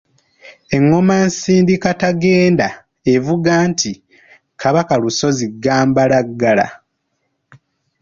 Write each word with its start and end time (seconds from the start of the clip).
Engoma 0.75 1.15
Nsindikatagenda 1.27 2.67
evuga 3.13 3.53
nti 3.69 3.91
“Kabaka 4.61 4.93
Lusozi 5.01 5.45
Gambalagala.” 5.63 6.67